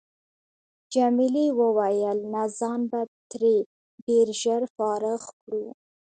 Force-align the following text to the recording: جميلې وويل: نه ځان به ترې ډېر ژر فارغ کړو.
جميلې 0.93 1.45
وويل: 1.59 2.17
نه 2.33 2.43
ځان 2.59 2.81
به 2.89 3.01
ترې 3.31 3.55
ډېر 4.05 4.27
ژر 4.41 4.61
فارغ 4.75 5.21
کړو. 5.41 5.65